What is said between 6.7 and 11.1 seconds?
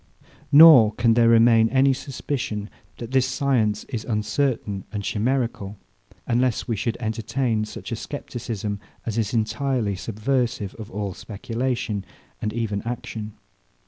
should entertain such a scepticism as is entirely subversive of